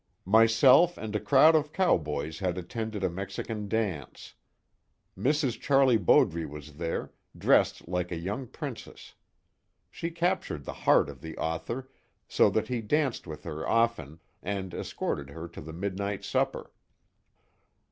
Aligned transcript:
Myself 0.25 0.97
and 0.97 1.15
a 1.15 1.19
crowd 1.19 1.53
of 1.55 1.71
cowboys 1.73 2.39
had 2.39 2.57
attended 2.57 3.03
a 3.03 3.07
Mexican 3.11 3.67
dance. 3.67 4.33
Mrs. 5.15 5.59
Charlie 5.61 5.99
Bowdre 5.99 6.45
was 6.47 6.73
there, 6.77 7.11
dressed 7.37 7.87
like 7.87 8.11
a 8.11 8.15
young 8.15 8.47
princess. 8.47 9.13
She 9.91 10.09
captured 10.09 10.65
the 10.65 10.73
heart 10.89 11.07
of 11.07 11.21
the 11.21 11.37
author, 11.37 11.87
so 12.27 12.49
that 12.49 12.67
he 12.67 12.81
danced 12.81 13.27
with 13.27 13.43
her 13.43 13.69
often, 13.69 14.19
and 14.41 14.73
escorted 14.73 15.29
her 15.29 15.47
to 15.49 15.61
the 15.61 15.71
midnight 15.71 16.25
supper. 16.25 16.71